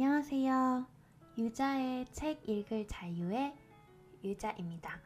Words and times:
안녕하세요. 0.00 0.86
유자의 1.38 2.06
책 2.12 2.48
읽을 2.48 2.86
자유의 2.86 3.52
유자입니다. 4.22 5.00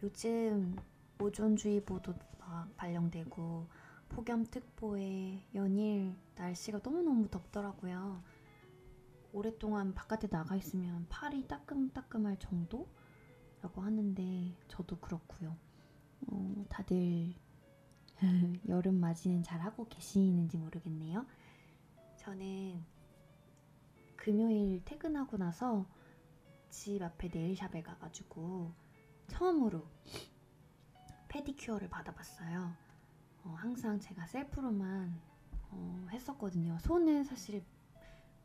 요즘 0.00 0.76
오존주의보도 1.20 2.14
막 2.38 2.76
발령되고 2.76 3.66
폭염특보에 4.10 5.48
연일 5.56 6.14
날씨가 6.36 6.82
너무너무 6.84 7.28
덥더라고요. 7.28 8.22
오랫동안 9.32 9.92
바깥에 9.92 10.28
나가 10.28 10.54
있으면 10.54 11.06
팔이 11.08 11.48
따끔따끔할 11.48 12.38
정도라고 12.38 13.82
하는데 13.82 14.56
저도 14.68 15.00
그렇고요. 15.00 15.56
어, 16.30 16.64
다들 16.68 17.34
여름 18.68 19.00
맞이는 19.00 19.42
잘 19.42 19.60
하고 19.62 19.88
계시는지 19.88 20.58
모르겠네요. 20.58 21.26
저는 22.18 22.95
금요일 24.26 24.84
퇴근하고 24.84 25.36
나서 25.36 25.86
집 26.68 27.00
앞에 27.00 27.28
네일샵에 27.32 27.80
가가지고 27.84 28.72
처음으로 29.28 29.86
페디큐어를 31.28 31.88
받아봤어요. 31.88 32.74
어, 33.44 33.54
항상 33.56 34.00
제가 34.00 34.26
셀프로만 34.26 35.16
어, 35.70 36.06
했었거든요. 36.10 36.76
손은 36.80 37.22
사실 37.22 37.62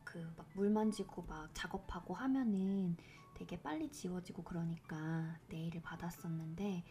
그 0.04 0.20
막 0.38 0.46
물 0.54 0.70
만지고 0.70 1.24
막 1.24 1.50
작업하고 1.56 2.14
하면은 2.14 2.96
되게 3.34 3.60
빨리 3.60 3.90
지워지고 3.90 4.44
그러니까 4.44 5.40
네일을 5.50 5.82
받았었는데 5.82 6.84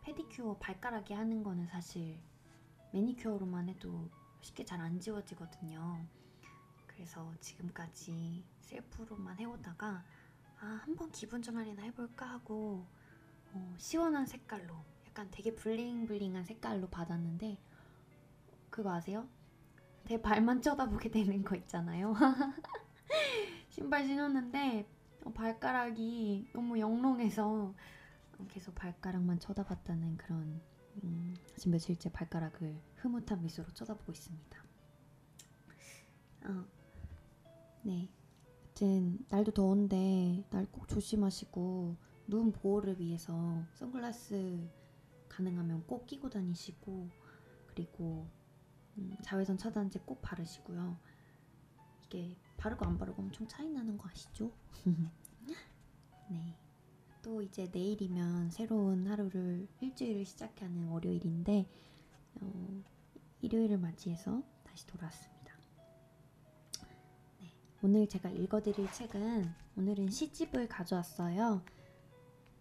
페디큐어 0.00 0.58
발가락에 0.58 1.14
하는 1.14 1.44
거는 1.44 1.68
사실 1.68 2.18
매니큐어로만 2.92 3.68
해도 3.68 4.10
쉽게 4.40 4.64
잘 4.64 4.80
안 4.80 4.98
지워지거든요. 4.98 6.04
그래서 6.94 7.32
지금까지 7.40 8.44
셀프로만 8.60 9.38
해오다가 9.38 10.04
아 10.60 10.66
한번 10.84 11.10
기분 11.10 11.42
전환이나 11.42 11.82
해볼까 11.82 12.26
하고 12.26 12.86
어, 13.52 13.74
시원한 13.78 14.26
색깔로 14.26 14.74
약간 15.06 15.28
되게 15.30 15.54
블링블링한 15.54 16.44
색깔로 16.44 16.88
받았는데 16.88 17.58
그거 18.70 18.92
아세요? 18.92 19.28
제 20.06 20.20
발만 20.20 20.62
쳐다보게 20.62 21.10
되는 21.10 21.42
거 21.44 21.54
있잖아요. 21.56 22.14
신발 23.68 24.06
신었는데 24.06 24.88
어, 25.24 25.32
발가락이 25.32 26.50
너무 26.52 26.78
영롱해서 26.78 27.74
계속 28.48 28.74
발가락만 28.74 29.38
쳐다봤다는 29.38 30.16
그런 30.16 30.60
음, 31.04 31.34
지금 31.56 31.72
며칠째 31.72 32.10
발가락을 32.10 32.80
흐뭇한 32.96 33.42
미소로 33.42 33.72
쳐다보고 33.72 34.12
있습니다. 34.12 34.62
어, 36.44 36.64
네. 37.82 38.08
아무튼 38.64 39.18
날도 39.28 39.52
더운데 39.52 40.44
날 40.50 40.66
꼭 40.72 40.88
조심하시고 40.88 41.96
눈 42.26 42.52
보호를 42.52 42.98
위해서 43.00 43.62
선글라스 43.74 44.68
가능하면 45.28 45.86
꼭 45.86 46.06
끼고 46.06 46.30
다니시고 46.30 47.08
그리고 47.66 48.26
음, 48.98 49.16
자외선 49.22 49.56
차단제 49.58 50.00
꼭 50.00 50.20
바르시고요. 50.22 50.98
이게 52.06 52.36
바르고 52.56 52.84
안 52.84 52.98
바르고 52.98 53.22
엄청 53.22 53.46
차이 53.48 53.68
나는 53.70 53.96
거 53.96 54.08
아시죠? 54.08 54.52
네. 56.30 56.56
또 57.22 57.40
이제 57.42 57.68
내일이면 57.72 58.50
새로운 58.50 59.06
하루를 59.06 59.68
일주일을 59.80 60.24
시작하는 60.24 60.88
월요일인데 60.88 61.68
어, 62.40 62.82
일요일을 63.40 63.78
맞이해서 63.78 64.42
다시 64.64 64.86
돌아왔습니다. 64.86 65.31
네, 67.82 67.88
오늘 67.88 68.06
제가 68.08 68.30
읽어드릴 68.30 68.90
책은 68.92 69.52
오늘은 69.76 70.08
시집을 70.08 70.68
가져왔어요. 70.68 71.62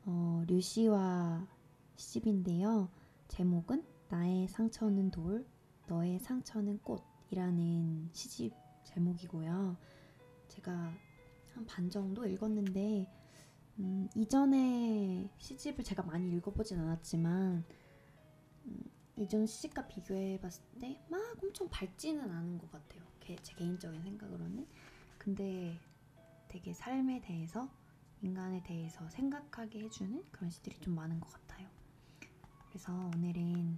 어, 0.06 0.44
류시와 0.48 1.48
시집인데요. 1.96 2.90
제목은 3.28 3.86
나의 4.10 4.48
상처는 4.48 5.12
돌, 5.12 5.46
너의 5.88 6.20
상처는 6.20 6.80
꽃이라는 6.80 8.10
시집 8.14 8.54
제목이고요. 8.84 9.78
제가 10.48 10.72
한 11.54 11.66
반 11.68 11.90
정도 11.90 12.26
읽었는데 12.26 13.08
음, 13.80 14.10
이전에 14.16 15.30
시집을 15.38 15.84
제가 15.84 16.04
많이 16.04 16.32
읽어보진 16.32 16.80
않았지만 16.80 17.64
음, 18.66 18.84
이전 19.18 19.46
시집과 19.46 19.88
비교해봤을 19.88 20.64
때 20.80 21.00
막 21.10 21.22
엄청 21.44 21.70
밝지는 21.70 22.30
않은 22.30 22.58
것 22.58 22.72
같아요. 22.72 23.02
제 23.44 23.54
개인적인 23.56 24.02
생각으로는. 24.02 24.68
근데 25.24 25.80
되게 26.48 26.74
삶에 26.74 27.22
대해서 27.22 27.70
인간에 28.24 28.64
대해서 28.64 29.08
생각하게 29.10 29.82
해주는 29.82 30.26
그런 30.32 30.50
시들이 30.50 30.80
좀 30.80 30.96
많은 30.96 31.20
것 31.20 31.32
같아요. 31.32 31.70
그래서 32.68 32.92
오늘은 32.92 33.78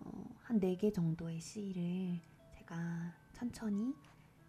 어, 0.00 0.36
한 0.42 0.60
4개 0.60 0.92
정도의 0.92 1.40
시를 1.40 2.20
제가 2.58 3.14
천천히 3.32 3.94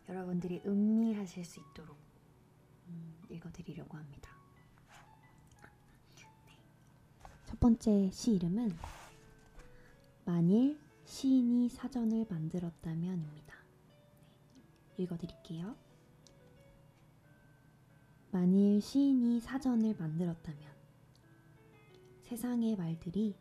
여러분들이 0.09 0.61
음미하실 0.65 1.45
수 1.45 1.61
있도록 1.61 1.95
음, 2.89 3.21
읽어드리려고 3.29 3.95
합니다. 3.95 4.29
첫 7.45 7.57
번째 7.57 8.11
시 8.11 8.33
이름은 8.33 8.75
만일 10.25 10.77
시인이 11.05 11.69
사전을 11.69 12.25
만들었다면입니다. 12.29 13.55
네, 14.97 15.03
읽어드릴게요. 15.03 15.86
만일 18.37 18.79
시인이 18.79 19.39
사전을 19.39 19.95
만들었다면 19.97 20.71
세상의 22.21 22.75
말들이 22.75 23.35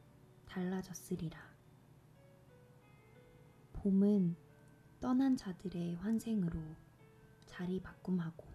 달라졌으리라. 0.46 1.38
봄은 3.74 4.34
떠난 4.98 5.36
자들의 5.36 5.96
환생으로 5.96 6.58
자리 7.44 7.78
바꿈하고 7.78 8.46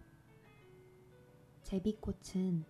제비꽃은 1.62 2.64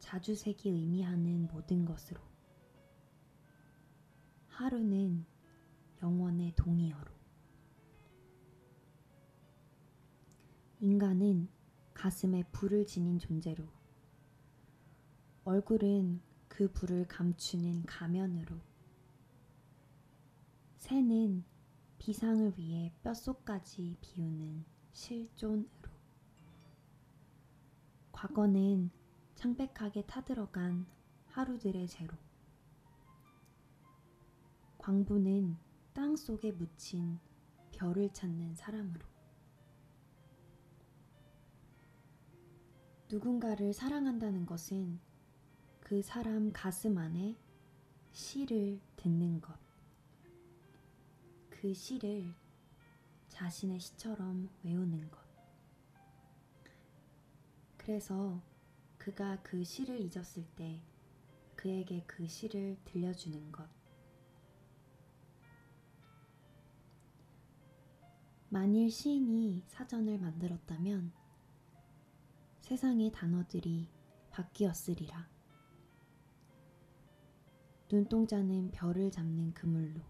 자주색이 0.00 0.68
의미하는 0.68 1.46
모든 1.46 1.86
것으로 1.86 2.20
하루는 4.48 5.24
영원의 6.02 6.52
동의어로 6.56 7.10
인간은 10.80 11.48
가슴에 11.94 12.42
불을 12.52 12.86
지닌 12.86 13.18
존재로. 13.18 13.64
얼굴은 15.44 16.20
그 16.48 16.70
불을 16.70 17.06
감추는 17.06 17.84
가면으로. 17.86 18.56
새는 20.76 21.44
비상을 21.98 22.58
위해 22.58 22.92
뼛속까지 23.02 23.96
비우는 24.00 24.64
실존으로. 24.92 25.68
과거는 28.12 28.90
창백하게 29.34 30.02
타들어간 30.06 30.86
하루들의 31.28 31.88
재로. 31.88 32.14
광부는 34.78 35.56
땅 35.94 36.16
속에 36.16 36.52
묻힌 36.52 37.18
별을 37.72 38.12
찾는 38.12 38.54
사람으로 38.54 39.13
누군가를 43.14 43.72
사랑한다는 43.72 44.44
것은 44.44 44.98
그 45.78 46.02
사람 46.02 46.50
가슴 46.52 46.98
안에 46.98 47.36
시를 48.10 48.80
듣는 48.96 49.40
것. 49.40 49.56
그 51.48 51.72
시를 51.72 52.34
자신의 53.28 53.78
시처럼 53.78 54.50
외우는 54.64 55.08
것. 55.12 55.20
그래서 57.76 58.42
그가 58.98 59.40
그 59.44 59.62
시를 59.62 60.00
잊었을 60.00 60.44
때 60.56 60.82
그에게 61.54 62.02
그 62.08 62.26
시를 62.26 62.76
들려주는 62.84 63.52
것. 63.52 63.68
만일 68.48 68.90
시인이 68.90 69.62
사전을 69.68 70.18
만들었다면 70.18 71.23
세상의 72.64 73.12
단어들이 73.12 73.90
바뀌었으리라. 74.30 75.28
눈동자는 77.92 78.70
별을 78.70 79.10
잡는 79.10 79.52
그물로, 79.52 80.00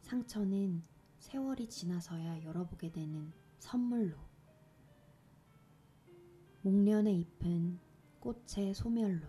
상처는 0.00 0.82
세월이 1.20 1.68
지나서야 1.68 2.42
열어보게 2.42 2.90
되는 2.90 3.32
선물로, 3.60 4.18
목련의 6.62 7.20
잎은 7.20 7.78
꽃의 8.18 8.74
소멸로, 8.74 9.28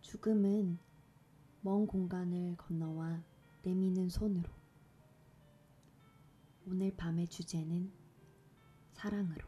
죽음은 0.00 0.78
먼 1.60 1.86
공간을 1.86 2.56
건너와 2.56 3.22
내미는 3.62 4.08
손으로, 4.08 4.50
오늘 6.66 6.96
밤의 6.96 7.28
주제는 7.28 7.97
사랑으로. 8.98 9.46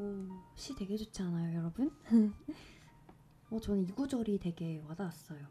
오, 0.00 0.28
시 0.56 0.74
되게 0.74 0.96
좋지 0.96 1.22
않아요, 1.22 1.56
여러분? 1.56 1.92
어, 3.50 3.60
저는 3.60 3.84
이 3.84 3.92
구절이 3.92 4.40
되게 4.40 4.80
와닿았어요. 4.80 5.46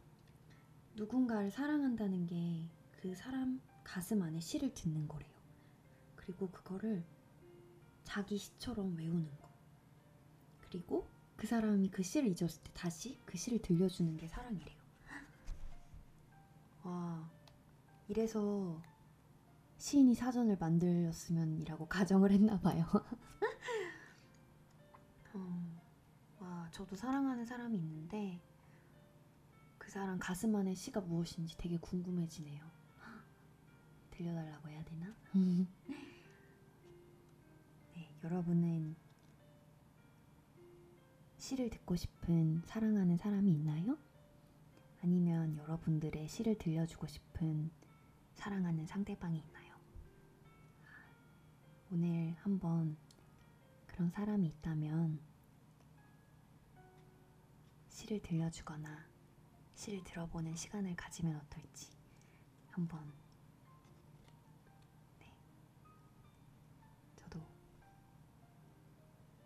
누군가를 0.96 1.50
사랑한다는 1.50 2.26
게 2.28 2.78
그 3.02 3.14
사람 3.16 3.62
가슴 3.88 4.22
안에 4.22 4.40
시를 4.42 4.74
듣는 4.74 5.08
거래요. 5.08 5.32
그리고 6.18 6.52
그거를 6.52 7.06
자기 8.04 8.38
시처럼 8.38 8.98
외우는 8.98 9.32
거. 9.40 9.50
그리고 10.60 11.08
그 11.38 11.48
사람이 11.48 11.90
그 11.90 12.04
시를 12.04 12.28
잊었을 12.28 12.64
때 12.64 12.72
다시 12.74 13.18
그 13.26 13.38
시를 13.38 13.62
들려주는 13.62 14.18
게 14.18 14.28
사랑이래요. 14.28 14.78
와, 16.84 17.32
이래서 18.10 18.82
시인이 19.78 20.16
사전을 20.16 20.58
만들었으면이라고 20.58 21.88
가정을 21.88 22.32
했나 22.32 22.60
봐요. 22.60 22.84
어, 25.34 25.80
와, 26.40 26.70
저도 26.72 26.98
사랑하는 26.98 27.46
사람이 27.46 27.78
있는데 27.78 28.42
그 29.78 29.90
사람 29.90 30.20
가슴 30.20 30.54
안에 30.58 30.74
시가 30.74 31.00
무엇인지 31.02 31.56
되게 31.58 31.78
궁금해지네요. 31.78 32.77
들려달라고 34.18 34.70
해야 34.70 34.84
되나? 34.84 35.16
네, 37.94 38.12
여러분은 38.24 38.96
시를 41.38 41.70
듣고 41.70 41.96
싶은 41.96 42.64
사랑하는 42.66 43.18
사람이 43.18 43.52
있나요? 43.52 43.98
아니면 45.04 45.56
여러분들의 45.58 46.28
시를 46.28 46.58
들려주고 46.58 47.06
싶은 47.06 47.70
사랑하는 48.34 48.88
상대방이 48.88 49.38
있나요? 49.38 49.78
오늘 51.92 52.34
한번 52.40 52.98
그런 53.86 54.10
사람이 54.10 54.48
있다면 54.48 55.20
시를 57.88 58.20
들려주거나 58.22 59.06
시를 59.76 60.04
들어보는 60.04 60.56
시간을 60.56 60.96
가지면 60.96 61.36
어떨지 61.36 61.96
한번 62.72 63.17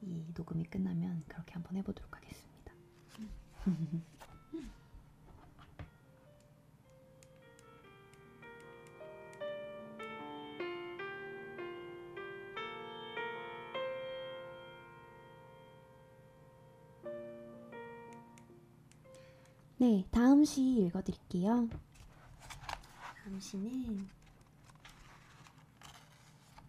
이 0.02 0.26
녹음이 0.36 0.66
끝나면 0.66 1.24
그렇게 1.28 1.54
한번 1.54 1.76
해보도록 1.78 2.16
하겠습니다. 2.16 2.74
네, 19.78 20.06
다음 20.12 20.44
시 20.46 20.62
읽어드릴게요. 20.86 21.68
다음 23.24 23.40
시는 23.40 24.21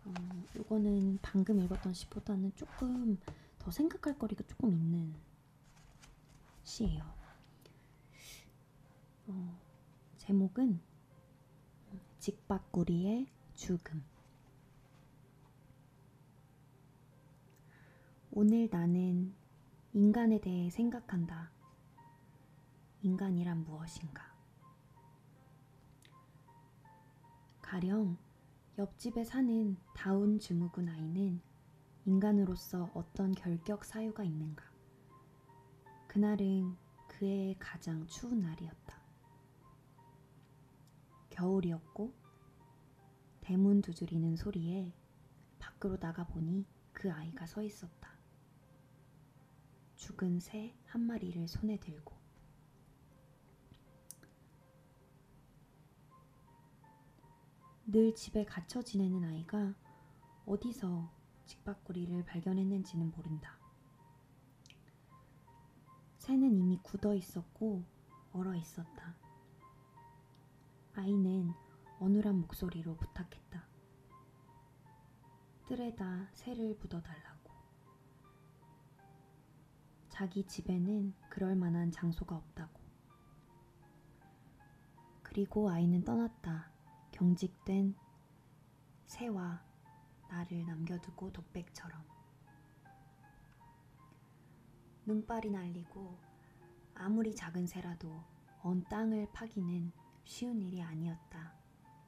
어, 0.05 0.13
이거는 0.57 1.19
방금 1.23 1.61
읽었던 1.61 1.93
시보다는 1.93 2.53
조금 2.55 3.19
더 3.59 3.71
생각할 3.71 4.19
거리가 4.19 4.45
조금 4.47 4.73
있는 4.73 5.15
시예요. 6.65 7.05
어, 9.29 9.59
제목은 10.19 10.81
직박구리의 12.19 13.27
죽음. 13.55 14.05
오늘 18.31 18.69
나는 18.71 19.35
인간에 19.93 20.41
대해 20.41 20.71
생각한다. 20.71 21.51
인간이란 23.03 23.65
무엇인가? 23.65 24.33
가령 27.61 28.17
옆집에 28.79 29.25
사는 29.25 29.77
다운 29.95 30.39
증후군 30.39 30.89
아이는 30.89 31.41
인간으로서 32.07 32.91
어떤 32.95 33.33
결격 33.33 33.85
사유가 33.85 34.25
있는가? 34.25 34.65
그날은 36.09 36.77
그 37.07 37.27
해의 37.27 37.57
가장 37.59 38.07
추운 38.07 38.41
날이었다. 38.41 39.01
겨울이었고 41.31 42.13
대문 43.41 43.81
두드리는 43.83 44.37
소리에 44.37 44.93
밖으로 45.59 45.97
나가보니 46.01 46.67
그 46.93 47.11
아이가 47.13 47.47
서 47.47 47.63
있었다. 47.63 48.11
죽은 49.97 50.41
새 50.41 50.75
한 50.93 51.07
마리를 51.07 51.49
손에 51.49 51.79
들고 51.79 52.22
늘 57.93 58.15
집에 58.15 58.47
갇혀 58.47 58.81
지내는 58.81 59.23
아이가 59.23 59.75
어디서 60.47 61.13
직박구리를 61.45 62.25
발견했는지는 62.25 63.11
모른다. 63.11 63.59
새는 66.17 66.57
이미 66.57 66.79
굳어 66.83 67.15
있었고 67.15 67.85
얼어 68.33 68.55
있었다. 68.55 69.15
아이는 70.95 71.53
어눌한 72.01 72.41
목소리로 72.41 72.97
부탁했다. 72.97 73.63
뜰에다 75.67 76.31
새를 76.33 76.75
묻어달라고. 76.81 77.51
자기 80.09 80.45
집에는 80.47 81.13
그럴 81.29 81.57
만한 81.57 81.91
장소가 81.91 82.37
없다고. 82.37 82.81
그리고 85.23 85.69
아이는 85.69 86.03
떠났다. 86.05 86.72
경직된 87.13 87.95
새와 89.07 89.63
나를 90.29 90.67
남겨두고 90.67 91.33
독백처럼 91.33 92.03
눈발이 95.05 95.51
날리고 95.51 96.19
아무리 96.95 97.35
작은 97.35 97.67
새라도 97.67 98.23
언 98.63 98.85
땅을 98.85 99.29
파기는 99.33 99.93
쉬운 100.25 100.61
일이 100.63 100.81
아니었다. 100.83 101.53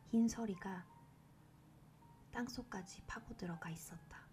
흰 0.07 0.29
서리가 0.29 0.87
땅속까지 2.33 3.03
파고 3.07 3.37
들어가 3.37 3.71
있었다. 3.71 4.25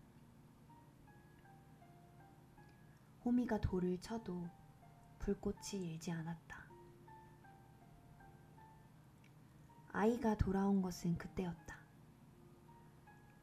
호미가 3.26 3.60
돌을 3.62 4.00
쳐도 4.00 4.48
불꽃이 5.20 5.94
일지 5.94 6.12
않았다. 6.12 6.61
아이가 9.94 10.36
돌아온 10.36 10.82
것은 10.82 11.18
그때였다. 11.18 11.78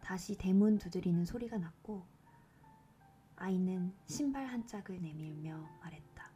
다시 0.01 0.37
대문 0.37 0.79
두드리는 0.79 1.25
소리가 1.27 1.59
났고 1.59 2.07
아이는 3.37 3.95
신발 4.07 4.47
한 4.47 4.67
짝을 4.67 5.01
내밀며 5.03 5.59
말했다. 5.81 6.33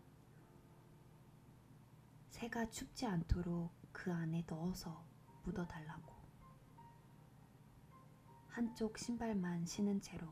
새가 2.29 2.69
춥지 2.69 3.07
않도록 3.07 3.73
그 3.91 4.13
안에 4.13 4.45
넣어서 4.49 5.03
묻어달라고. 5.45 6.13
한쪽 8.49 8.99
신발만 8.99 9.65
신은 9.65 10.03
채로 10.03 10.29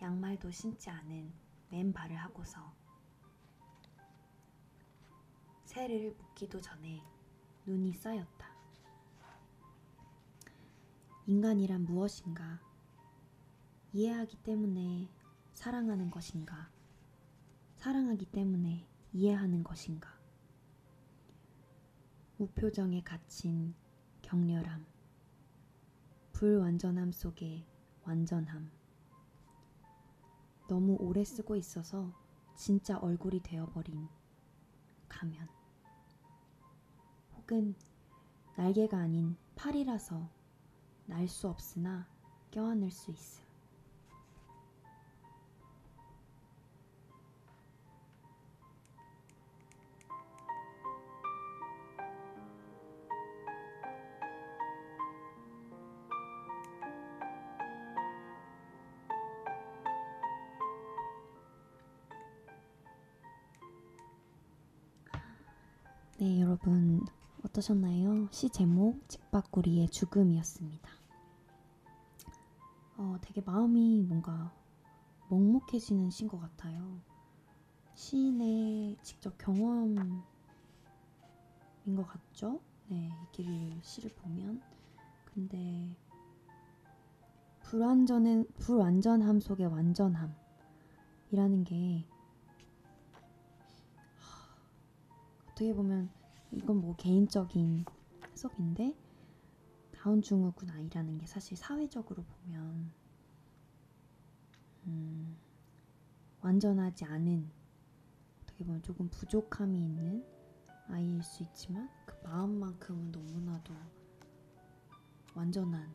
양말도 0.00 0.50
신지 0.50 0.88
않은 0.88 1.32
맨발을 1.68 2.16
하고서 2.16 2.74
새를 5.64 6.14
묶기도 6.16 6.60
전에 6.60 7.02
눈이 7.64 7.92
쌓였다. 7.92 8.52
인간이란 11.26 11.84
무엇인가? 11.84 12.60
이해하기 13.92 14.38
때문에 14.38 15.08
사랑하는 15.54 16.10
것인가? 16.10 16.70
사랑하기 17.76 18.26
때문에 18.26 18.88
이해하는 19.12 19.62
것인가? 19.62 20.10
무표정에 22.38 23.02
갇힌 23.02 23.74
격렬함, 24.22 24.84
불완전함 26.32 27.12
속의 27.12 27.64
완전함. 28.02 28.72
너무 30.66 30.96
오래 30.98 31.22
쓰고 31.22 31.54
있어서 31.54 32.12
진짜 32.56 32.98
얼굴이 32.98 33.40
되어버린 33.40 34.08
가면. 35.08 35.61
혹은 37.52 37.74
날개가 38.56 38.96
아닌 38.96 39.36
팔이라서 39.56 40.26
날 41.04 41.28
수 41.28 41.48
없으나 41.50 42.06
껴안을 42.50 42.90
수 42.90 43.10
있음. 43.10 43.44
네, 66.18 66.40
여러분 66.40 67.04
어떠셨나요? 67.52 68.28
시 68.30 68.48
제목 68.48 69.06
집밥구리의 69.10 69.90
죽음이었습니다. 69.90 70.88
어, 72.96 73.18
되게 73.20 73.42
마음이 73.42 74.04
뭔가 74.04 74.50
먹먹해지는 75.28 76.08
시인 76.08 76.30
것 76.30 76.40
같아요. 76.40 76.98
시인의 77.94 78.96
직접 79.02 79.36
경험인 79.36 80.22
것 81.94 82.06
같죠? 82.06 82.60
네, 82.88 83.10
이길 83.24 83.78
시를 83.82 84.10
보면. 84.14 84.62
근데 85.26 85.94
불완전은 87.60 88.46
불완전함 88.60 89.40
속의 89.40 89.66
완전함이라는 89.66 90.34
게 91.64 92.06
어떻게 95.50 95.74
보면 95.74 96.21
이건 96.52 96.76
뭐 96.76 96.94
개인적인 96.96 97.84
해석인데 98.30 98.94
다운 99.92 100.20
증후군 100.20 100.68
아이라는 100.70 101.18
게 101.18 101.26
사실 101.26 101.56
사회적으로 101.56 102.24
보면 102.24 102.92
음, 104.86 105.36
완전하지 106.40 107.04
않은 107.04 107.50
어떻게 108.42 108.64
보면 108.64 108.82
조금 108.82 109.08
부족함이 109.08 109.78
있는 109.78 110.24
아이일 110.88 111.22
수 111.22 111.42
있지만 111.42 111.88
그 112.04 112.16
마음만큼은 112.22 113.12
너무나도 113.12 113.72
완전한 115.34 115.94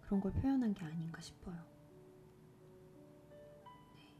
그런 0.00 0.20
걸 0.20 0.32
표현한 0.32 0.74
게 0.74 0.84
아닌가 0.84 1.20
싶어요. 1.20 1.56
네. 3.94 4.16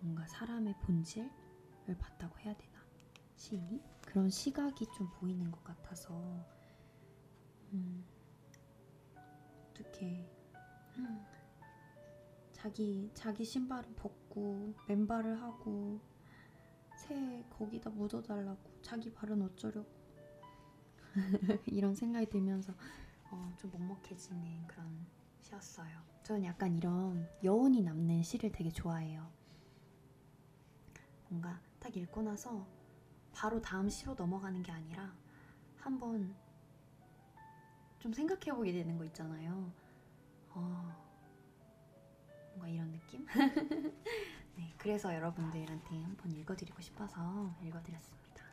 뭔가 0.00 0.26
사람의 0.26 0.74
본질을 0.82 1.30
봤다고 1.98 2.38
해야 2.40 2.54
되나? 2.54 2.79
시인이 3.40 3.82
그런 4.02 4.28
시각이 4.28 4.86
좀 4.94 5.08
보이는 5.14 5.50
것 5.50 5.64
같아서 5.64 6.12
음, 7.72 8.04
어떻게 9.70 10.28
음, 10.98 11.24
자기 12.52 13.10
자기 13.14 13.42
신발은 13.42 13.96
벗고 13.96 14.74
맨발을 14.86 15.40
하고 15.40 15.98
새 16.94 17.42
거기다 17.48 17.88
묻어달라고 17.88 18.60
자기 18.82 19.10
발은 19.10 19.40
어쩌려고 19.40 19.88
이런 21.64 21.94
생각이 21.94 22.26
들면서 22.26 22.74
어, 23.30 23.54
좀 23.56 23.70
먹먹해지는 23.70 24.66
그런 24.66 25.06
시였어요. 25.40 25.98
저는 26.24 26.44
약간 26.44 26.76
이런 26.76 27.26
여운이 27.42 27.80
남는 27.80 28.22
시를 28.22 28.52
되게 28.52 28.70
좋아해요. 28.70 29.32
뭔가 31.30 31.58
딱 31.78 31.96
읽고 31.96 32.20
나서 32.20 32.79
바로 33.40 33.58
다음 33.62 33.88
시로 33.88 34.12
넘어가는 34.12 34.62
게 34.62 34.70
아니라 34.70 35.16
한번 35.78 36.36
좀 37.98 38.12
생각해 38.12 38.54
보게 38.54 38.70
되는 38.70 38.98
거 38.98 39.04
있잖아요. 39.06 39.72
어, 40.50 40.94
뭔가 42.50 42.68
이런 42.68 42.92
느낌? 42.92 43.24
네, 44.56 44.74
그래서 44.76 45.14
여러분들한테 45.14 46.02
한번 46.02 46.30
읽어드리고 46.32 46.82
싶어서 46.82 47.56
읽어드렸습니다. 47.62 48.44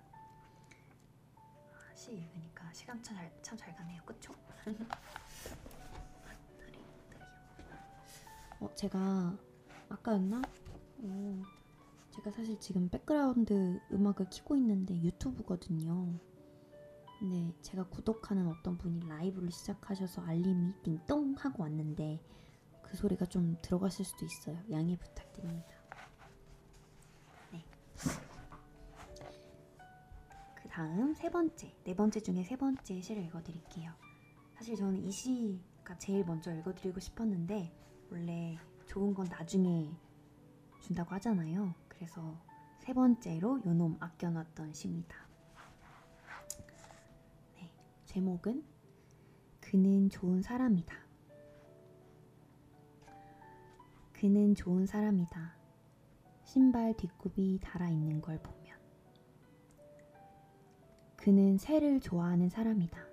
아, 1.36 1.94
시 1.94 2.14
읽으니까 2.14 2.72
시간 2.72 3.04
참 3.04 3.40
잘 3.40 3.76
가네요, 3.76 4.02
그쵸? 4.06 4.34
어, 8.62 8.74
제가 8.74 9.38
아까였나? 9.90 10.42
어, 11.00 11.57
제가 12.28 12.32
사실 12.32 12.60
지금 12.60 12.90
백그라운드 12.90 13.80
음악을 13.92 14.30
키고 14.30 14.58
있는데 14.58 15.02
유튜브거든요. 15.02 16.20
근데 17.20 17.54
제가 17.62 17.86
구독하는 17.86 18.48
어떤 18.48 18.78
분이 18.78 19.08
라이브를 19.08 19.50
시작하셔서 19.50 20.24
알림이 20.24 20.74
띵동 20.84 21.36
하고 21.38 21.64
왔는데 21.64 22.22
그 22.82 22.98
소리가 22.98 23.28
좀 23.28 23.56
들어갔을 23.62 24.04
수도 24.04 24.26
있어요. 24.26 24.62
양해 24.72 24.98
부탁드립니다. 24.98 25.70
네. 27.54 27.64
그 30.56 30.68
다음 30.68 31.14
세 31.14 31.30
번째, 31.30 31.74
네 31.86 31.96
번째 31.96 32.20
중에 32.20 32.44
세 32.44 32.58
번째 32.58 33.02
시를 33.02 33.24
읽어드릴게요. 33.24 33.92
사실 34.56 34.76
저는 34.76 35.02
이 35.06 35.12
시가 35.12 35.98
제일 35.98 36.26
먼저 36.26 36.54
읽어드리고 36.54 37.00
싶었는데 37.00 37.74
원래 38.12 38.58
좋은 38.86 39.14
건 39.14 39.28
나중에 39.30 39.90
준다고 40.82 41.16
하잖아요. 41.16 41.87
그래서 41.98 42.40
세 42.78 42.94
번째로 42.94 43.60
요놈 43.66 43.98
아껴놨던 44.00 44.74
시입니다. 44.74 45.18
네, 47.56 47.74
제목은 48.06 48.64
그는 49.60 50.08
좋은 50.10 50.42
사람이다. 50.44 50.96
그는 54.14 54.54
좋은 54.56 54.86
사람이다. 54.86 55.58
신발 56.44 56.96
뒷굽이 56.96 57.60
달아있는 57.62 58.22
걸 58.22 58.40
보면. 58.42 58.78
그는 61.16 61.58
새를 61.58 62.00
좋아하는 62.00 62.48
사람이다. 62.48 63.06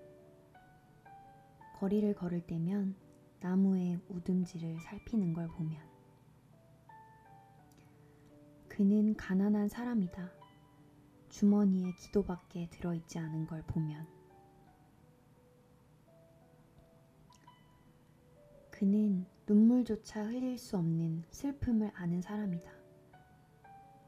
거리를 1.78 2.14
걸을 2.14 2.42
때면 2.46 2.94
나무의 3.40 3.98
우듬지를 4.08 4.80
살피는 4.80 5.32
걸 5.32 5.48
보면. 5.48 5.93
그는 8.74 9.14
가난한 9.14 9.68
사람이다. 9.68 10.32
주머니에 11.28 11.92
기도밖에 11.92 12.68
들어있지 12.70 13.20
않은 13.20 13.46
걸 13.46 13.62
보면. 13.62 14.04
그는 18.72 19.26
눈물조차 19.46 20.24
흘릴 20.24 20.58
수 20.58 20.76
없는 20.76 21.22
슬픔을 21.30 21.92
아는 21.94 22.20
사람이다. 22.20 22.68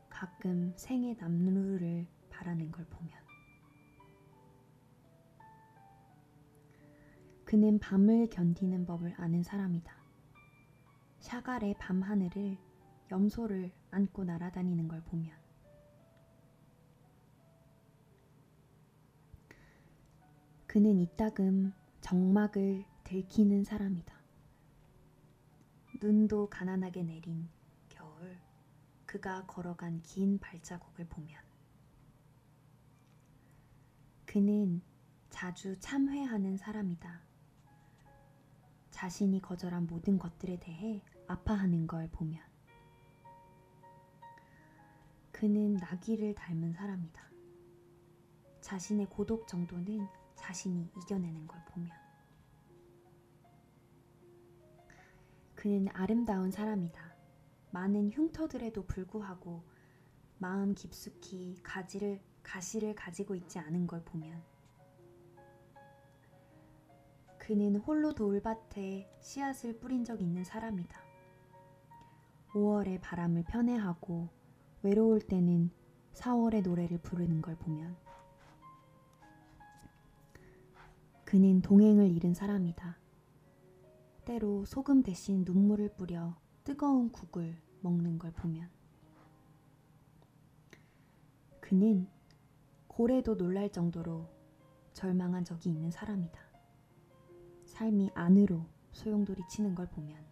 가끔 0.08 0.73
생의 0.75 1.14
남루를 1.14 2.08
바라는 2.28 2.73
걸 2.73 2.87
보면. 2.87 3.14
그는 7.44 7.78
밤을 7.78 8.30
견디는 8.30 8.85
법을 8.85 9.14
아는 9.16 9.44
사람이다. 9.44 9.94
샤갈의 11.20 11.76
밤하늘을 11.78 12.65
염소를 13.11 13.73
안고 13.91 14.25
날아다니는 14.25 14.89
걸 14.89 15.03
보면 15.03 15.37
그는 20.67 21.01
이따금 21.01 21.73
정막을 22.01 22.85
들키는 23.05 23.65
사람이다. 23.65 24.15
눈도 26.03 26.51
가난하게 26.51 27.03
내린 27.05 27.49
겨울 27.89 28.37
그가 29.07 29.47
걸어간 29.47 30.03
긴 30.03 30.39
발자국을 30.39 31.07
보면 31.07 31.41
그는 34.27 34.83
자주 35.31 35.79
참회하는 35.81 36.57
사람이다. 36.57 37.23
자신이 38.91 39.41
거절한 39.41 39.87
모든 39.87 40.19
것들에 40.19 40.59
대해 40.59 41.03
아파하는 41.27 41.87
걸 41.87 42.09
보면 42.11 42.46
그는 45.37 45.75
나귀를 45.75 46.35
닮은 46.35 46.73
사람이다. 46.73 47.31
자신의 48.62 49.11
고독 49.11 49.47
정도는 49.47 50.09
자신이 50.35 50.90
이겨내는 50.97 51.47
걸 51.47 51.62
보면. 51.66 51.90
그는 55.55 55.88
아름다운 55.93 56.50
사람이다. 56.50 57.14
많은 57.71 58.12
흉터들에도 58.12 58.87
불구하고 58.87 59.62
마음 60.38 60.75
깊숙이 60.75 61.61
가지를, 61.62 62.19
가시를 62.43 62.95
가지고 62.95 63.35
있지 63.35 63.59
않은 63.59 63.87
걸 63.87 64.02
보면. 64.07 64.43
그는 67.37 67.76
홀로 67.76 68.14
돌밭에 68.14 69.19
씨앗을 69.21 69.81
뿌린 69.81 70.02
적 70.02 70.23
있는 70.23 70.45
사람이다. 70.45 70.99
5월의 72.55 73.02
바람을 73.02 73.45
편애하고 73.45 74.36
외로울 74.87 75.21
때는 75.21 75.71
4월의 76.12 76.62
노래를 76.62 76.99
부르는 76.99 77.43
걸 77.43 77.57
보면 77.57 77.97
그는 81.25 81.61
동행을 81.61 82.09
잃은 82.12 82.35
사람이다. 82.35 82.97
때로 84.25 84.64
소금 84.64 85.02
대신 85.02 85.43
눈물을 85.45 85.97
뿌려 85.97 86.37
뜨거운 86.62 87.11
국을 87.11 87.61
먹는 87.81 88.21
걸 88.21 88.31
보면 88.31 88.71
그는 91.59 92.07
고래도 92.87 93.37
놀랄 93.37 93.71
정도로 93.71 94.28
절망한 94.93 95.45
적이 95.45 95.71
있는 95.71 95.90
사람이다. 95.90 96.38
삶이 97.64 98.12
안으로 98.14 98.64
소용돌이 98.93 99.43
치는 99.49 99.75
걸 99.75 99.88
보면 99.88 100.25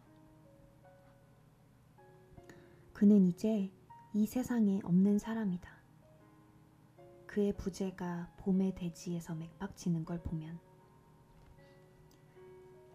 그는 2.92 3.26
이제 3.26 3.72
이 4.16 4.26
세상에 4.26 4.80
없는 4.84 5.18
사람이다. 5.18 5.68
그의 7.26 7.52
부재가 7.56 8.32
봄의 8.36 8.76
대지에서 8.76 9.34
맥박치는 9.34 10.04
걸 10.04 10.22
보면 10.22 10.60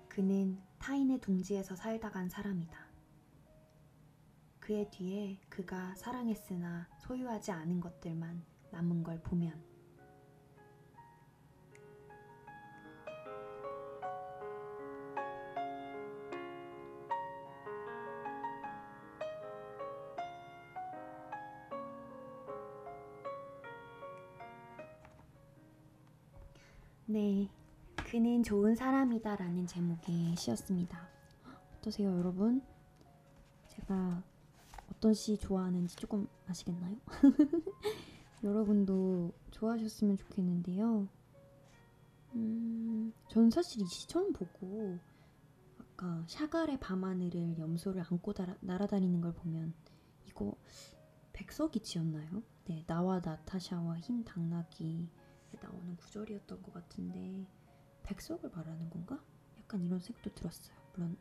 그는 0.07 0.61
타인의 0.77 1.19
둥지에서 1.19 1.75
살다 1.75 2.09
간 2.09 2.29
사람이다. 2.29 2.87
그의 4.61 4.89
뒤에 4.91 5.41
그가 5.49 5.93
사랑했으나 5.95 6.87
소유하지 6.99 7.51
않은 7.51 7.81
것들만 7.81 8.41
남은 8.71 9.03
걸 9.03 9.21
보면 9.21 9.61
네, 27.11 27.49
그는 27.95 28.43
좋은 28.43 28.75
사람이다 28.75 29.35
라는 29.35 29.65
제목의 29.65 30.35
시였습니다. 30.35 31.09
어떠세요, 31.77 32.15
여러분? 32.17 32.61
제가 33.67 34.21
어떤 34.91 35.13
시 35.15 35.35
좋아하는지 35.37 35.95
조금 35.95 36.27
아시겠나요? 36.47 36.97
여러분도 38.43 39.31
좋아하셨으면 39.51 40.17
좋겠는데요. 40.17 41.07
음, 42.35 43.11
전 43.27 43.49
사실 43.49 43.81
이 43.81 43.85
시 43.85 44.07
처음 44.07 44.31
보고 44.31 44.99
아까 45.79 46.23
샤갈의 46.27 46.79
밤하늘을 46.79 47.57
염소를 47.57 48.03
안고 48.07 48.33
달아, 48.33 48.55
날아다니는 48.61 49.19
걸 49.21 49.33
보면 49.33 49.73
이거 50.27 50.53
백석이치였나요? 51.33 52.43
네, 52.65 52.83
나와 52.85 53.19
나타샤와 53.19 53.97
흰 53.97 54.23
당나귀 54.23 55.09
나오는 55.61 55.95
구절이었던 55.97 56.61
것 56.61 56.73
같은데 56.73 57.47
백석을 58.03 58.49
말하는 58.51 58.89
건가? 58.89 59.23
약간 59.59 59.81
이런 59.83 59.99
생각도 59.99 60.33
들었어요. 60.33 60.75
물론 60.93 61.17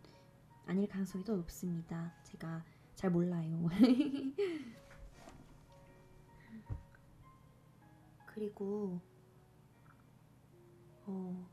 아닐 0.66 0.88
가능성이 0.88 1.24
더 1.24 1.36
높습니다. 1.36 2.14
제가 2.24 2.64
잘 2.94 3.10
몰라요. 3.10 3.68
그리고 8.26 9.00
어 11.06 11.48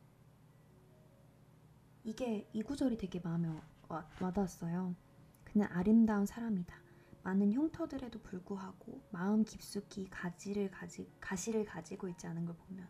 이게 2.04 2.48
이 2.54 2.62
구절이 2.62 2.98
되게 2.98 3.20
마음에 3.20 3.50
와, 3.88 4.08
와닿았어요. 4.22 4.96
그는 5.44 5.68
아름다운 5.72 6.26
사람이다. 6.26 6.85
많은 7.26 7.52
흉터들에도 7.54 8.20
불구하고 8.22 9.02
마음 9.10 9.44
깊숙이 9.44 10.08
가지를 10.12 10.70
가지 10.70 11.10
가시를 11.20 11.66
가지고 11.66 12.08
있지 12.08 12.28
않은 12.28 12.46
걸 12.46 12.56
보면 12.56 12.88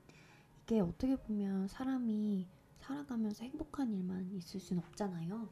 이게 0.61 0.81
어떻게 0.81 1.15
보면 1.15 1.69
사람이 1.69 2.45
살아가면서 2.79 3.45
행복한 3.45 3.93
일만 3.93 4.33
있을 4.33 4.59
순 4.59 4.79
없잖아요. 4.79 5.47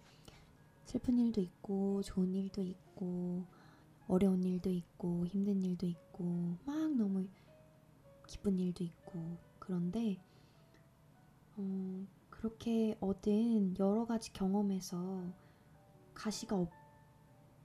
슬픈 0.84 1.18
일도 1.18 1.40
있고 1.40 2.02
좋은 2.04 2.36
일도 2.36 2.62
있고 2.62 3.46
어려운 4.10 4.44
일도 4.44 4.70
있고 4.70 5.26
힘든 5.28 5.62
일도 5.62 5.86
있고 5.86 6.58
막 6.66 6.94
너무 6.94 7.26
기쁜 8.28 8.60
일도 8.60 8.84
있고 8.84 9.38
그런데 9.60 10.22
어, 11.56 12.06
그렇게 12.30 12.98
얻은 13.00 13.78
여러 13.80 14.06
가지 14.06 14.34
경험에서 14.34 15.24
가시가 16.14 16.58
없 16.58 16.83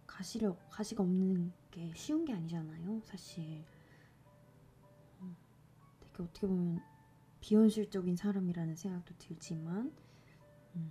가시를 0.09 0.53
가시가 0.71 1.05
없는 1.05 1.53
게 1.71 1.93
쉬운 1.95 2.25
게 2.25 2.33
아니잖아요, 2.33 3.01
사실. 3.05 3.65
음, 5.21 5.37
되게 6.01 6.23
어떻게 6.23 6.47
보면 6.49 6.83
비현실적인 7.41 8.17
사람이라는 8.17 8.75
생각도 8.75 9.15
들지만 9.19 9.95
음, 10.75 10.91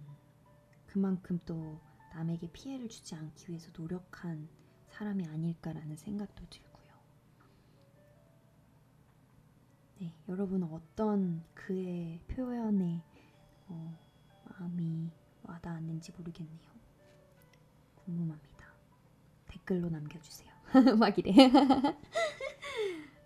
그만큼 0.86 1.40
또 1.46 1.82
남에게 2.14 2.50
피해를 2.54 2.88
주지 2.88 3.16
않기 3.16 3.50
위해서 3.50 3.70
노력한 3.78 4.48
사람이 4.88 5.26
아닐까라는 5.26 5.98
생각도 5.98 6.46
들고요. 6.50 6.78
네, 10.00 10.16
여러분은 10.30 10.72
어떤 10.72 11.44
그의 11.54 12.22
표현에 12.28 13.04
어, 13.68 14.00
마음이 14.46 15.12
와닿았는지 15.44 16.14
모르겠네요. 16.14 16.72
궁금합니다. 18.06 18.57
댓글로 19.68 19.90
남겨주세요. 19.90 20.50
막 20.98 21.18
이래. 21.20 21.32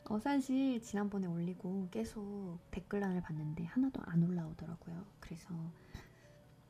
어, 0.09 0.19
사실 0.19 0.81
지난번에 0.81 1.27
올리고 1.27 1.87
계속 1.89 2.59
댓글란을 2.71 3.21
봤는데 3.21 3.65
하나도 3.65 4.01
안 4.03 4.23
올라오더라고요. 4.23 5.05
그래서 5.19 5.53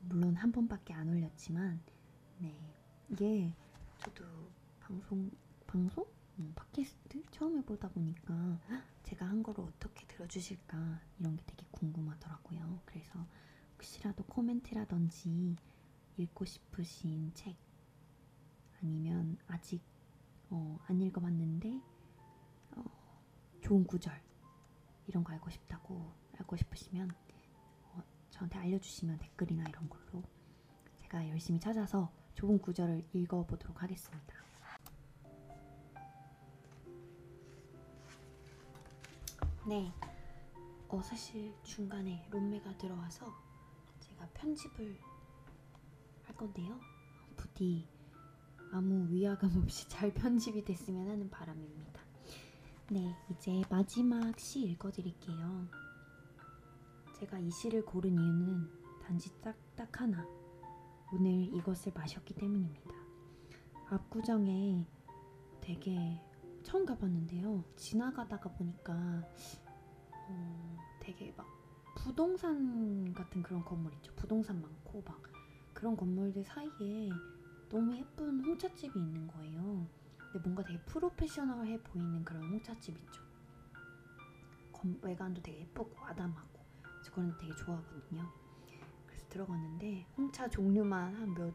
물론 0.00 0.36
한 0.36 0.52
번밖에 0.52 0.92
안 0.92 1.08
올렸지만 1.08 1.80
네 2.38 2.54
이게 3.08 3.52
저도 3.98 4.24
방송 4.80 5.30
방송 5.66 6.06
음, 6.38 6.52
팟캐스트 6.54 7.24
처음 7.30 7.56
해보다 7.58 7.88
보니까 7.88 8.60
제가 9.04 9.26
한 9.26 9.42
거를 9.42 9.64
어떻게 9.64 10.06
들어주실까 10.06 11.00
이런 11.18 11.36
게 11.36 11.42
되게 11.46 11.66
궁금하더라고요. 11.70 12.80
그래서 12.84 13.26
혹시라도 13.74 14.22
코멘트라든지 14.24 15.56
읽고 16.18 16.44
싶으신 16.44 17.32
책 17.34 17.56
아니면 18.82 19.38
아직 19.46 19.80
어, 20.50 20.78
안 20.86 21.00
읽어봤는데 21.00 21.80
어, 22.72 22.84
좋은 23.60 23.84
구절 23.86 24.20
이런 25.06 25.24
거 25.24 25.32
알고 25.32 25.50
싶다고 25.50 26.12
알고 26.38 26.56
싶으시면 26.56 27.10
어, 27.92 28.02
저한테 28.30 28.58
알려주시면 28.58 29.18
댓글이나 29.18 29.64
이런 29.68 29.88
걸로 29.88 30.22
제가 30.96 31.28
열심히 31.28 31.60
찾아서 31.60 32.12
좋은 32.34 32.58
구절을 32.58 33.04
읽어보도록 33.12 33.82
하겠습니다. 33.82 34.42
네, 39.64 39.92
어, 40.88 41.00
사실 41.02 41.54
중간에 41.62 42.26
롬메가 42.30 42.76
들어와서 42.78 43.32
제가 44.00 44.28
편집을 44.34 44.98
할 46.24 46.36
건데요. 46.36 46.80
부디 47.36 47.88
아무 48.72 49.06
위화감 49.10 49.58
없이 49.62 49.86
잘 49.86 50.12
편집이 50.14 50.64
됐으면 50.64 51.06
하는 51.10 51.28
바람입니다. 51.28 52.00
네, 52.90 53.14
이제 53.30 53.62
마지막 53.68 54.38
시 54.38 54.62
읽어드릴게요. 54.62 55.68
제가 57.18 57.38
이 57.38 57.50
시를 57.50 57.84
고른 57.84 58.12
이유는 58.12 58.68
단지 59.02 59.30
딱, 59.42 59.54
딱 59.76 60.00
하나. 60.00 60.26
오늘 61.12 61.54
이것을 61.54 61.92
마셨기 61.94 62.34
때문입니다. 62.34 62.94
압구정에 63.90 64.86
되게 65.60 66.18
처음 66.62 66.86
가봤는데요. 66.86 67.62
지나가다가 67.76 68.50
보니까 68.52 69.22
어, 70.30 70.78
되게 70.98 71.30
막 71.36 71.46
부동산 71.94 73.12
같은 73.12 73.42
그런 73.42 73.62
건물 73.66 73.92
있죠. 73.96 74.14
부동산 74.16 74.62
많고 74.62 75.02
막 75.02 75.22
그런 75.74 75.94
건물들 75.94 76.42
사이에 76.42 77.10
너무 77.72 77.96
예쁜 77.96 78.44
홍차집이 78.44 78.98
있는 79.00 79.26
거예요. 79.26 79.88
근데 80.18 80.38
뭔가 80.40 80.62
되게 80.62 80.78
프로페셔널해 80.84 81.82
보이는 81.82 82.22
그런 82.22 82.44
홍차집 82.50 82.94
있죠. 82.98 83.22
외관도 85.00 85.40
되게 85.40 85.60
예쁘고 85.60 85.96
아담하고 86.04 86.60
그래서 86.82 87.12
그런 87.12 87.38
되게 87.38 87.54
좋아하거든요. 87.54 88.30
그래서 89.06 89.26
들어갔는데 89.28 90.06
홍차 90.16 90.48
종류만 90.48 91.14
한 91.14 91.34
몇 91.34 91.54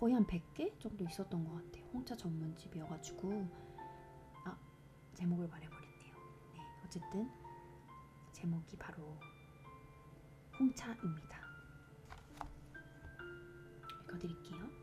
거의 0.00 0.14
한 0.14 0.26
100개 0.26 0.80
정도 0.80 1.04
있었던 1.04 1.44
것 1.44 1.52
같아요. 1.52 1.84
홍차 1.92 2.16
전문집이어가지고 2.16 3.46
아 4.46 4.58
제목을 5.14 5.46
말해버렸네요. 5.46 6.14
네 6.54 6.60
어쨌든 6.84 7.30
제목이 8.32 8.76
바로 8.78 9.18
홍차입니다. 10.58 11.38
읽어드릴게요. 14.04 14.79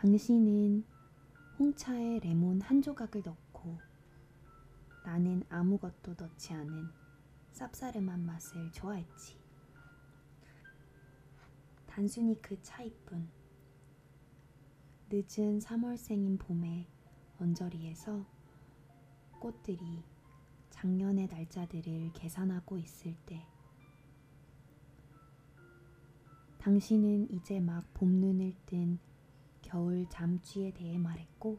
당신은 0.00 0.84
홍차에 1.58 2.20
레몬 2.20 2.60
한 2.60 2.80
조각을 2.80 3.20
넣고 3.24 3.76
나는 5.04 5.42
아무것도 5.48 6.14
넣지 6.16 6.52
않은 6.52 6.88
쌉싸름한 7.52 8.20
맛을 8.20 8.70
좋아했지. 8.70 9.36
단순히 11.84 12.40
그 12.40 12.62
차이뿐. 12.62 13.28
늦은 15.10 15.58
3월생인 15.58 16.38
봄에 16.38 16.86
언저리에서 17.40 18.24
꽃들이 19.40 20.04
작년의 20.70 21.26
날짜들을 21.26 22.12
계산하고 22.12 22.78
있을 22.78 23.16
때 23.26 23.44
당신은 26.58 27.32
이제 27.32 27.58
막 27.58 27.92
봄눈을 27.94 28.54
뜬 28.64 29.00
겨울 29.68 30.08
잠쥐에 30.08 30.72
대해 30.72 30.96
말했고 30.96 31.58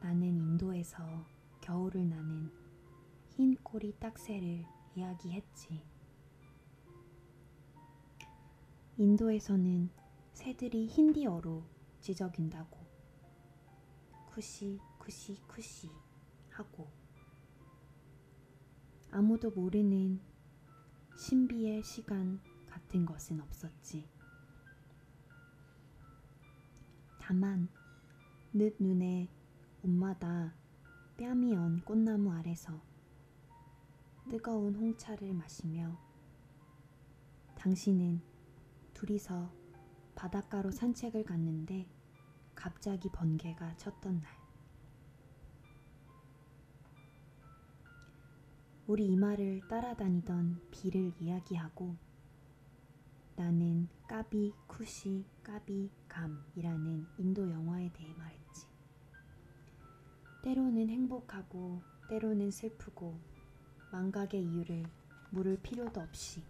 나는 0.00 0.22
인도에서 0.40 1.26
겨울을 1.60 2.08
나는 2.08 2.48
흰 3.30 3.56
꼬리 3.56 3.92
딱새를 3.98 4.64
이야기했지. 4.94 5.82
인도에서는 8.98 9.90
새들이 10.32 10.86
힌디어로 10.86 11.64
지저귄다고 11.98 12.78
쿠시 14.26 14.78
쿠시 14.98 15.42
쿠시 15.48 15.90
하고 16.50 16.88
아무도 19.10 19.50
모르는 19.50 20.20
신비의 21.18 21.82
시간 21.82 22.40
같은 22.68 23.04
것은 23.04 23.40
없었지. 23.40 24.19
다만 27.30 27.68
늦 28.52 28.74
눈에 28.80 29.28
옷마다 29.84 30.52
뺨이 31.16 31.54
언 31.54 31.80
꽃나무 31.84 32.32
아래서 32.32 32.82
뜨거운 34.28 34.74
홍차를 34.74 35.32
마시며 35.32 35.96
당신은 37.54 38.20
둘이서 38.94 39.48
바닷가로 40.16 40.72
산책을 40.72 41.22
갔는데 41.22 41.88
갑자기 42.56 43.08
번개가 43.10 43.76
쳤던 43.76 44.20
날. 44.20 44.32
우리 48.88 49.06
이마를 49.06 49.60
따라다니던 49.68 50.62
비를 50.72 51.12
이야기하고 51.20 51.94
나는 53.36 53.69
까비 54.08 54.52
쿠시 54.66 55.24
까비 55.42 55.90
감이라는 56.08 57.06
인도 57.18 57.50
영화에 57.50 57.92
대해 57.92 58.12
말했지. 58.14 58.66
때로는 60.42 60.88
행복하고 60.88 61.82
때로는 62.08 62.50
슬프고 62.50 63.20
망각의 63.92 64.42
이유를 64.42 64.84
물을 65.30 65.56
필요도 65.62 66.00
없이 66.00 66.42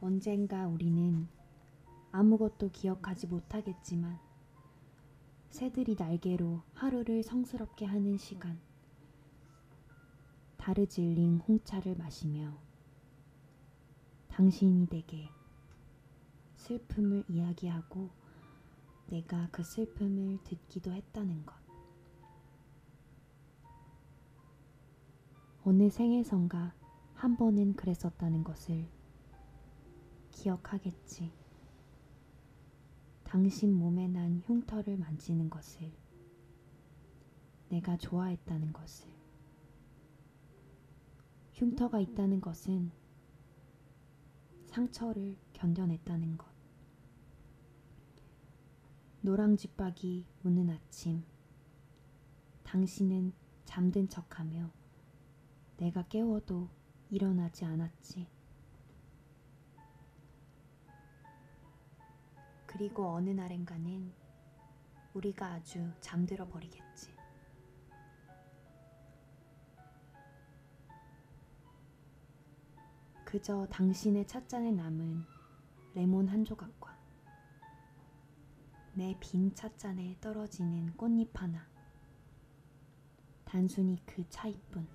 언젠가 0.00 0.66
우리는 0.66 1.28
아무것도 2.12 2.70
기억하지 2.70 3.26
못하겠지만 3.26 4.18
새들이 5.50 5.96
날개로 5.96 6.62
하루를 6.72 7.22
성스럽게 7.22 7.84
하는 7.84 8.16
시간 8.16 8.60
다르질링 10.56 11.38
홍차를 11.48 11.96
마시며 11.96 12.67
당신이 14.38 14.86
내게 14.86 15.28
슬픔을 16.54 17.24
이야기하고 17.26 18.08
내가 19.08 19.48
그 19.50 19.64
슬픔을 19.64 20.38
듣기도 20.44 20.92
했다는 20.92 21.44
것. 21.44 21.56
어느 25.64 25.90
생에선가 25.90 26.72
한 27.14 27.36
번은 27.36 27.74
그랬었다는 27.74 28.44
것을 28.44 28.88
기억하겠지. 30.30 31.32
당신 33.24 33.74
몸에 33.74 34.06
난 34.06 34.40
흉터를 34.44 34.98
만지는 34.98 35.50
것을 35.50 35.92
내가 37.70 37.96
좋아했다는 37.96 38.72
것을 38.72 39.08
흉터가 41.54 41.98
있다는 41.98 42.40
것은 42.40 42.92
상처를 44.68 45.36
견뎌냈다는 45.54 46.36
것. 46.36 46.46
노랑쥐박이 49.22 50.26
우는 50.44 50.70
아침, 50.70 51.24
당신은 52.62 53.32
잠든 53.64 54.08
척하며 54.08 54.70
내가 55.78 56.02
깨워도 56.02 56.68
일어나지 57.10 57.64
않았지. 57.64 58.28
그리고 62.66 63.08
어느 63.08 63.30
날엔가는 63.30 64.12
우리가 65.14 65.54
아주 65.54 65.90
잠들어 66.00 66.46
버리겠지. 66.46 67.17
그저 73.28 73.66
당신의 73.66 74.26
찻잔에 74.26 74.70
남은 74.72 75.22
레몬 75.94 76.28
한 76.28 76.46
조각과 76.46 76.98
내 78.94 79.14
빈 79.20 79.54
찻잔에 79.54 80.16
떨어지는 80.18 80.96
꽃잎 80.96 81.28
하나. 81.34 81.68
단순히 83.44 83.98
그 84.06 84.26
차이뿐. 84.30 84.88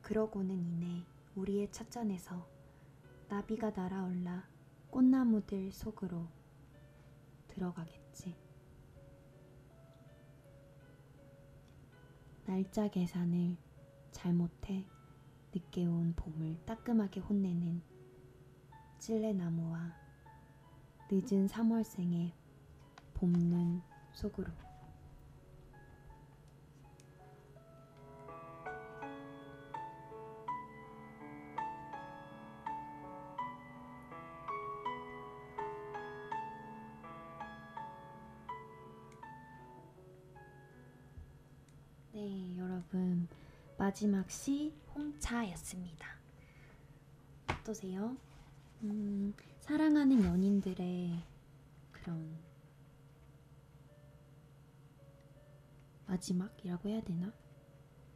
그러고는 0.00 0.54
이내 0.54 1.04
우리의 1.34 1.70
찻잔에서 1.70 2.48
나비가 3.28 3.72
날아올라 3.72 4.48
꽃나무들 4.88 5.70
속으로 5.70 6.26
들어가겠지. 7.46 8.34
날짜 12.46 12.88
계산을 12.88 13.58
잘못해 14.12 14.86
늦게 15.54 15.86
온 15.86 16.14
봄을 16.14 16.58
따끔하게 16.66 17.20
혼내는 17.20 17.82
찔레나무와 18.98 19.94
늦은 21.10 21.46
3월생의 21.48 22.32
봄눈 23.14 23.82
속으로 24.12 24.52
마지막 43.90 44.30
시 44.30 44.72
홍차였습니다. 44.94 46.06
어떠세요? 47.48 48.16
음, 48.84 49.34
사랑하는 49.58 50.22
연인들의 50.22 51.20
그런 51.90 52.38
마지막이라고 56.06 56.88
해야 56.88 57.00
되나? 57.00 57.32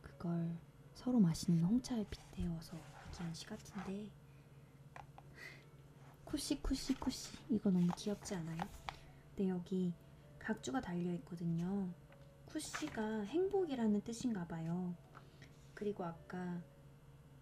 그걸 0.01 0.57
서로 0.95 1.19
마시는 1.19 1.65
홍차에 1.65 2.07
빗대어서 2.09 2.77
얘기한 3.09 3.35
시 3.35 3.45
같은데 3.45 4.13
쿠시 6.25 6.63
쿠시 6.63 6.95
쿠시 7.01 7.37
이거 7.51 7.73
너무 7.73 7.89
귀엽지 7.99 8.37
않아요? 8.37 8.61
근데 9.35 9.49
여기 9.49 9.93
각주가 10.39 10.81
달려 10.81 11.13
있거든요. 11.15 11.93
쿠시가 12.47 13.23
행복이라는 13.23 14.03
뜻인가 14.03 14.47
봐요. 14.47 14.95
그리고 15.85 16.03
아까 16.03 16.63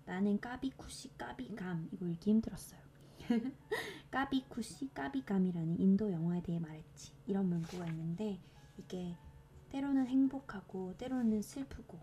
나는 0.04 0.40
까비쿠시 0.40 1.16
까비감 1.16 1.90
이거 1.92 2.08
읽기 2.08 2.30
힘들었어요. 2.30 2.80
까비쿠시 4.10 4.92
까비감이라는 4.92 5.78
인도 5.78 6.10
영화에 6.10 6.42
대해 6.42 6.58
말했지. 6.58 7.12
이런 7.28 7.48
문구가 7.48 7.86
있는데 7.86 8.40
이게 8.76 9.16
때로는 9.70 10.08
행복하고 10.08 10.96
때로는 10.96 11.40
슬프고 11.40 12.00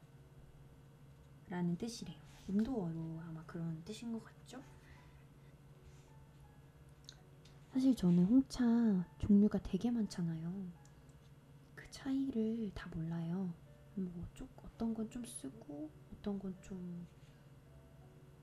라는 1.49 1.77
뜻이래요. 1.77 2.21
인도어로 2.47 3.19
아마 3.27 3.43
그런 3.45 3.83
뜻인 3.83 4.13
것 4.13 4.23
같죠? 4.23 4.63
사실 7.73 7.93
저는 7.93 8.23
홍차 8.23 8.63
종류가 9.17 9.61
되게 9.61 9.91
많잖아요. 9.91 10.71
그 11.75 11.91
차이를 11.91 12.71
다 12.73 12.89
몰라요. 12.95 13.53
뭐 13.95 14.23
좀, 14.33 14.47
어떤 14.63 14.93
건 14.93 15.09
좀 15.09 15.25
쓰고 15.25 16.08
어떤 16.19 16.37
건좀 16.37 17.07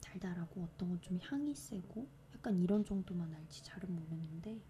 달달하고 0.01 0.65
어떤 0.65 0.89
건좀 0.89 1.19
향이 1.23 1.55
세고 1.55 2.09
약간 2.35 2.59
이런 2.59 2.85
정도만 2.85 3.35
알지 3.35 3.65
잘은 3.65 3.95
모르는데 3.95 4.63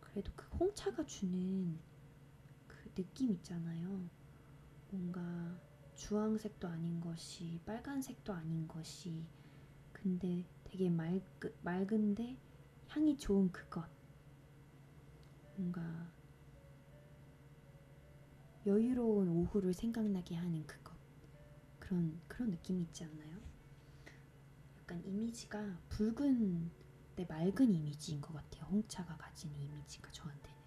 그래도 0.00 0.32
그 0.34 0.46
홍차가 0.56 1.04
주는 1.04 1.78
그 2.66 2.90
느낌 2.94 3.30
있잖아요. 3.32 4.08
뭔가 4.90 5.60
주황색도 5.96 6.66
아닌 6.66 7.00
것이 7.00 7.60
빨간색도 7.66 8.32
아닌 8.32 8.66
것이 8.66 9.26
근데 9.92 10.46
되게 10.64 10.88
맑, 10.88 11.20
맑은데 11.62 12.38
향이 12.88 13.18
좋은 13.18 13.52
그것 13.52 13.84
뭔가 15.56 16.10
여유로운 18.66 19.28
오후를 19.28 19.74
생각나게 19.74 20.36
하는 20.36 20.66
그것 20.66 20.83
그런 21.84 22.18
그런 22.26 22.50
느낌이 22.50 22.82
있지 22.82 23.04
않나요? 23.04 23.38
약간 24.78 25.02
이미지가 25.04 25.78
붉은 25.90 26.70
데 27.14 27.24
맑은 27.26 27.74
이미지인 27.74 28.20
것 28.20 28.32
같아요. 28.32 28.64
홍차가 28.70 29.16
가지는 29.16 29.54
이미지가 29.60 30.10
저한테는 30.10 30.58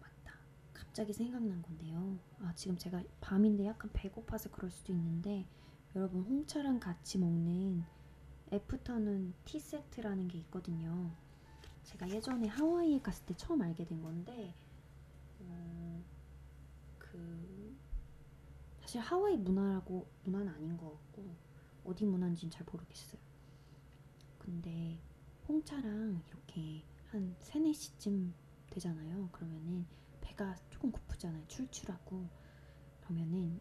맞다. 0.00 0.34
갑자기 0.74 1.12
생각난 1.12 1.62
건데요. 1.62 2.18
아 2.40 2.52
지금 2.54 2.76
제가 2.76 3.02
밤인데 3.20 3.66
약간 3.66 3.90
배고파서 3.92 4.50
그럴 4.50 4.70
수도 4.70 4.92
있는데 4.92 5.46
여러분 5.96 6.22
홍차랑 6.22 6.80
같이 6.80 7.18
먹는 7.18 7.82
애프터눈 8.52 9.34
티 9.44 9.58
세트라는 9.58 10.28
게 10.28 10.38
있거든요. 10.38 11.10
제가 11.84 12.08
예전에 12.10 12.46
하와이에 12.48 13.00
갔을 13.00 13.24
때 13.24 13.34
처음 13.36 13.62
알게 13.62 13.86
된 13.86 14.02
건데 14.02 14.54
어, 15.40 16.02
그 16.98 17.76
사실 18.88 19.02
하와이 19.02 19.36
문화라고 19.36 20.08
문화는 20.24 20.50
아닌 20.50 20.74
것 20.78 20.90
같고 20.90 21.36
어디 21.84 22.06
문화인지는 22.06 22.50
잘 22.50 22.64
모르겠어요. 22.72 23.20
근데 24.38 24.98
홍차랑 25.46 26.22
이렇게 26.26 26.82
한 27.08 27.36
3, 27.42 27.64
4시쯤 27.64 28.32
되잖아요. 28.70 29.28
그러면은 29.30 29.84
배가 30.22 30.56
조금 30.70 30.90
고프잖아요. 30.90 31.46
출출하고 31.48 32.30
그러면은 33.02 33.60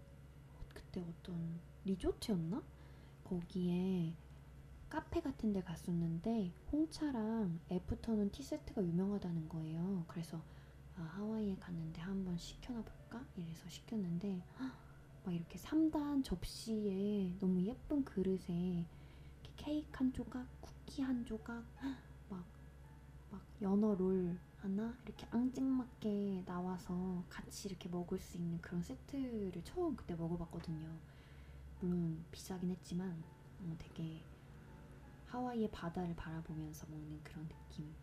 그때 0.70 1.02
어떤 1.02 1.60
리조트였나? 1.84 2.64
거기에 3.26 4.16
카페 4.88 5.20
같은 5.20 5.52
데 5.52 5.62
갔었는데 5.62 6.54
홍차랑 6.72 7.60
애프터눈 7.70 8.32
티 8.32 8.44
세트가 8.44 8.82
유명하다는 8.82 9.50
거예요. 9.50 10.06
그래서 10.08 10.42
아, 10.96 11.02
하와이에 11.02 11.58
갔는데 11.58 12.00
한번 12.00 12.38
시켜나 12.38 12.82
볼까? 12.82 13.28
이래서 13.36 13.68
시켰는데 13.68 14.42
막 15.28 15.36
이렇게 15.36 15.60
3단 15.60 16.24
접시에 16.24 17.36
너무 17.38 17.62
예쁜 17.62 18.06
그릇에 18.06 18.86
케이크 19.58 19.90
한 19.92 20.14
조각, 20.14 20.48
쿠키 20.62 21.02
한 21.02 21.26
조각, 21.26 21.66
막, 22.30 22.46
막 23.30 23.42
연어 23.62 23.94
롤 23.96 24.40
하나 24.56 24.98
이렇게 25.04 25.28
앙증맞게 25.30 26.44
나와서 26.46 27.26
같이 27.28 27.68
이렇게 27.68 27.90
먹을 27.90 28.18
수 28.18 28.38
있는 28.38 28.62
그런 28.62 28.82
세트를 28.82 29.62
처음 29.66 29.98
그때 29.98 30.16
먹어봤거든요. 30.16 30.98
물론 31.82 32.24
비싸긴 32.32 32.70
했지만 32.70 33.22
어, 33.60 33.76
되게 33.78 34.22
하와이의 35.26 35.70
바다를 35.72 36.16
바라보면서 36.16 36.88
먹는 36.90 37.22
그런 37.26 37.46
느낌. 37.50 37.94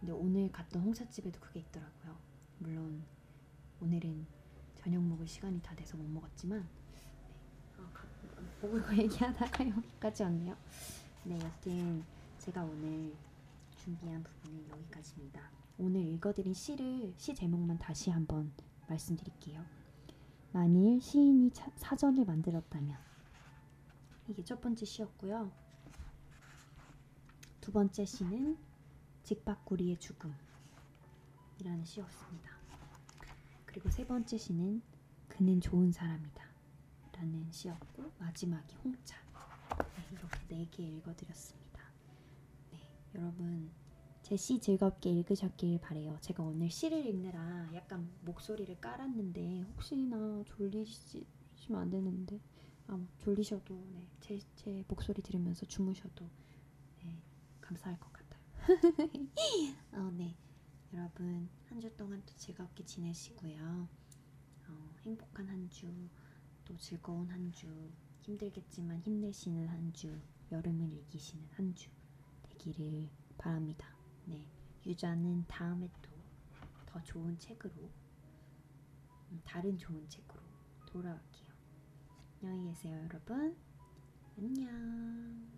근데 0.00 0.12
오늘 0.12 0.50
갔던 0.50 0.82
홍차집에도 0.82 1.38
그게 1.38 1.60
있더라고요. 1.60 2.16
물론 2.58 3.04
오늘은 3.80 4.41
저녁 4.82 5.02
먹을 5.02 5.26
시간이 5.26 5.60
다 5.62 5.74
돼서 5.76 5.96
못 5.96 6.04
먹었지만 6.08 6.60
네. 6.92 7.00
아, 7.78 7.92
거 8.60 8.96
얘기하다가 8.96 9.68
여기까지 9.68 10.22
왔네요. 10.24 10.56
네, 11.24 11.38
여튼 11.40 12.04
제가 12.38 12.64
오늘 12.64 13.14
준비한 13.76 14.22
부분은 14.22 14.68
여기까지입니다. 14.70 15.40
오늘 15.78 16.00
읽어드린 16.02 16.52
시를 16.52 17.14
시 17.16 17.34
제목만 17.34 17.78
다시 17.78 18.10
한번 18.10 18.52
말씀드릴게요. 18.88 19.64
만일 20.52 21.00
시인이 21.00 21.50
차- 21.52 21.70
사전을 21.76 22.24
만들었다면 22.24 22.96
이게 24.28 24.42
첫 24.44 24.60
번째 24.60 24.84
시였고요. 24.84 25.50
두 27.60 27.72
번째 27.72 28.04
시는 28.04 28.58
직박구리의 29.22 29.98
죽음이라는 29.98 31.84
시였습니다. 31.84 32.50
그리고 33.72 33.90
세 33.90 34.06
번째 34.06 34.36
시는 34.36 34.82
그는 35.28 35.60
좋은 35.60 35.90
사람이다 35.92 36.44
라는 37.16 37.50
시였고 37.50 38.12
마지막이 38.18 38.76
홍차 38.84 39.16
네, 39.96 40.04
이렇게 40.12 40.54
네개 40.54 40.82
읽어드렸습니다. 40.82 41.80
네, 42.70 42.78
여러분 43.14 43.70
제 44.22 44.36
시 44.36 44.58
즐겁게 44.60 45.10
읽으셨길 45.10 45.80
바래요. 45.80 46.16
제가 46.20 46.42
오늘 46.42 46.70
시를 46.70 47.04
읽느라 47.06 47.68
약간 47.74 48.10
목소리를 48.22 48.78
깔았는데 48.80 49.62
혹시나 49.62 50.42
졸리시면 50.46 51.24
안 51.80 51.90
되는데 51.90 52.40
아, 52.86 52.96
뭐 52.96 53.06
졸리셔도 53.18 53.74
네, 53.94 54.06
제, 54.20 54.38
제 54.54 54.84
목소리 54.88 55.22
들으면서 55.22 55.66
주무셔도 55.66 56.28
네, 57.02 57.22
감사할 57.60 57.98
것 57.98 58.12
같아요. 58.12 58.42
어, 59.92 60.10
네, 60.12 60.36
여러분 60.92 61.48
한주 61.68 61.94
동안 61.96 62.22
또 62.26 62.34
즐겁게 62.36 62.84
지내시고요. 62.84 63.88
어, 64.68 64.94
행복한 65.04 65.48
한 65.48 65.68
주, 65.70 65.86
또 66.64 66.76
즐거운 66.76 67.28
한 67.30 67.50
주, 67.52 67.66
힘들겠지만 68.20 69.00
힘내시는 69.00 69.68
한 69.68 69.92
주, 69.92 70.20
여름을 70.50 70.92
이기시는 70.92 71.48
한 71.52 71.74
주 71.74 71.88
되기를 72.42 73.08
바랍니다. 73.38 73.88
네, 74.26 74.46
유자는 74.86 75.46
다음에 75.48 75.88
또더 76.02 77.02
좋은 77.04 77.38
책으로, 77.38 77.74
음, 79.30 79.40
다른 79.44 79.76
좋은 79.78 80.06
책으로 80.08 80.40
돌아올게요. 80.86 81.52
안녕히 82.42 82.68
계세요, 82.68 82.96
여러분. 83.04 83.56
안녕. 84.36 85.51